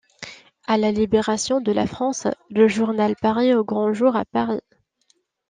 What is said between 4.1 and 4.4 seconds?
à